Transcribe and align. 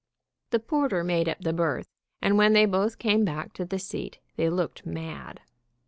The 0.49 0.57
porter 0.59 1.03
made 1.03 1.29
up 1.29 1.41
the 1.41 1.53
berth, 1.53 1.87
and 2.23 2.35
when 2.35 2.53
they 2.53 2.65
both 2.65 2.97
came 2.97 3.23
back 3.23 3.53
to 3.53 3.65
the 3.65 3.77
seat 3.77 4.17
they 4.35 4.49
looked 4.49 4.83
mad. 4.83 5.41